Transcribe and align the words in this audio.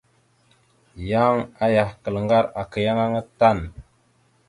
Yan 1.09 1.37
ayakal 1.65 2.15
ŋgar 2.25 2.45
aka 2.61 2.77
yan 2.85 2.99
aŋa 3.05 3.21
tan. 3.39 3.57